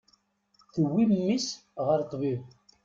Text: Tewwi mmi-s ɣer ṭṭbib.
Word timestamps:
Tewwi 0.73 1.03
mmi-s 1.11 1.47
ɣer 1.85 1.99
ṭṭbib. 2.05 2.41